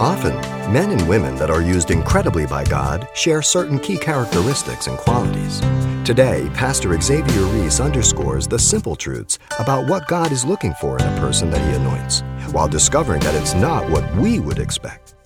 [0.00, 0.36] Often,
[0.72, 5.60] men and women that are used incredibly by God share certain key characteristics and qualities.
[6.06, 11.04] Today, Pastor Xavier Reese underscores the simple truths about what God is looking for in
[11.04, 15.16] a person that he anoints, while discovering that it's not what we would expect.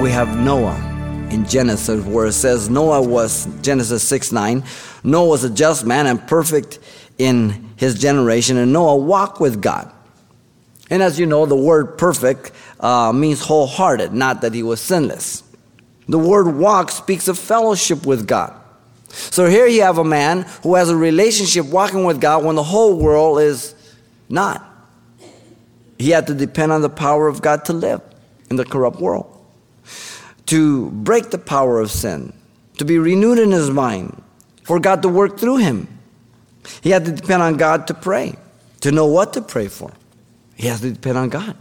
[0.00, 0.78] We have Noah
[1.30, 4.64] in Genesis where it says Noah was, Genesis 6 9,
[5.04, 6.78] Noah was a just man and perfect
[7.18, 9.92] in his generation, and Noah walked with God.
[10.90, 15.42] And as you know, the word perfect uh, means wholehearted, not that he was sinless.
[16.08, 18.54] The word walk speaks of fellowship with God.
[19.08, 22.62] So here you have a man who has a relationship walking with God when the
[22.62, 23.74] whole world is
[24.28, 24.64] not.
[25.98, 28.00] He had to depend on the power of God to live
[28.50, 29.26] in the corrupt world,
[30.46, 32.32] to break the power of sin,
[32.78, 34.22] to be renewed in his mind,
[34.62, 35.88] for God to work through him.
[36.82, 38.36] He had to depend on God to pray,
[38.82, 39.92] to know what to pray for.
[40.58, 41.56] He has to depend on God.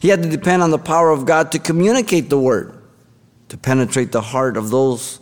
[0.00, 2.82] He had to depend on the power of God to communicate the word,
[3.50, 5.20] to penetrate the heart of those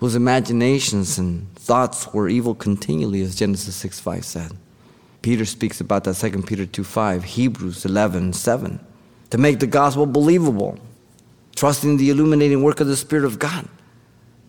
[0.00, 4.52] whose imaginations and thoughts were evil continually, as Genesis 6 5 said.
[5.20, 8.80] Peter speaks about that, 2 Peter 2 5, Hebrews 11 7,
[9.28, 10.78] to make the gospel believable,
[11.56, 13.68] trusting the illuminating work of the Spirit of God.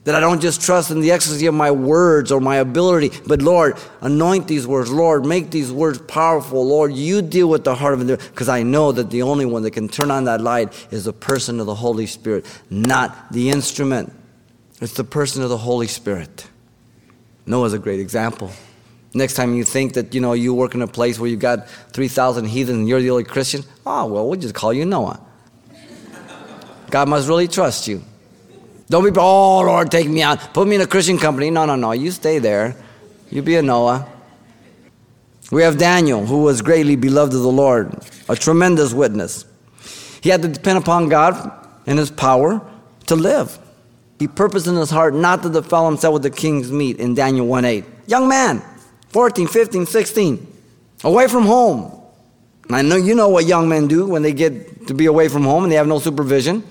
[0.05, 3.41] That I don't just trust in the ecstasy of my words or my ability, but
[3.41, 4.89] Lord, anoint these words.
[4.89, 6.65] Lord, make these words powerful.
[6.65, 9.61] Lord, you deal with the heart of it because I know that the only one
[9.63, 13.49] that can turn on that light is the person of the Holy Spirit, not the
[13.49, 14.13] instrument.
[14.81, 16.47] It's the person of the Holy Spirit.
[17.45, 18.51] Noah's a great example.
[19.13, 21.67] Next time you think that you know you work in a place where you've got
[21.67, 25.19] 3,000 heathens and you're the only Christian, oh well, we'll just call you Noah.
[26.89, 28.03] God must really trust you.
[28.89, 30.53] Don't be, oh Lord, take me out.
[30.53, 31.51] Put me in a Christian company.
[31.51, 31.91] No, no, no.
[31.91, 32.75] You stay there.
[33.29, 34.07] You be a Noah.
[35.51, 39.45] We have Daniel, who was greatly beloved of the Lord, a tremendous witness.
[40.21, 41.51] He had to depend upon God
[41.87, 42.61] and his power
[43.07, 43.57] to live.
[44.19, 47.47] He purposed in his heart not to defile himself with the king's meat in Daniel
[47.47, 47.85] 1 8.
[48.07, 48.61] Young man,
[49.09, 50.47] 14, 15, 16,
[51.03, 51.95] away from home.
[52.69, 55.43] I know you know what young men do when they get to be away from
[55.43, 56.63] home and they have no supervision.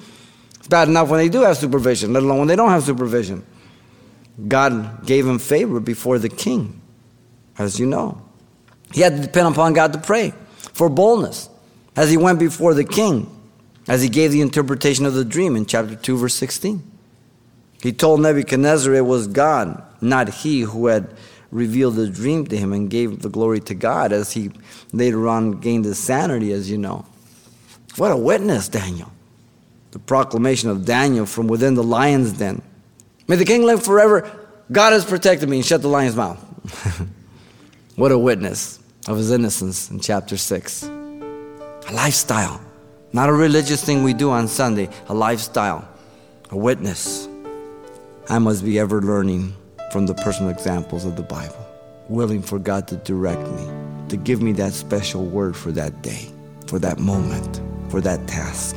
[0.68, 3.44] Bad enough when they do have supervision, let alone when they don't have supervision.
[4.46, 6.80] God gave him favor before the king,
[7.58, 8.22] as you know.
[8.92, 10.32] He had to depend upon God to pray
[10.72, 11.48] for boldness
[11.96, 13.28] as he went before the king,
[13.88, 16.82] as he gave the interpretation of the dream in chapter 2, verse 16.
[17.82, 21.08] He told Nebuchadnezzar it was God, not he, who had
[21.50, 24.50] revealed the dream to him and gave the glory to God as he
[24.92, 27.06] later on gained his sanity, as you know.
[27.96, 29.10] What a witness, Daniel.
[29.90, 32.62] The proclamation of Daniel from within the lion's den.
[33.26, 34.30] May the king live forever.
[34.70, 36.38] God has protected me and shut the lion's mouth.
[37.96, 40.82] what a witness of his innocence in chapter 6.
[40.84, 42.60] A lifestyle,
[43.12, 45.88] not a religious thing we do on Sunday, a lifestyle,
[46.50, 47.26] a witness.
[48.28, 49.54] I must be ever learning
[49.90, 51.66] from the personal examples of the Bible,
[52.10, 53.66] willing for God to direct me,
[54.10, 56.28] to give me that special word for that day,
[56.66, 58.76] for that moment, for that task.